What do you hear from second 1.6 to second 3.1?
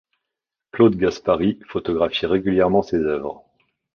photographie régulièrement ses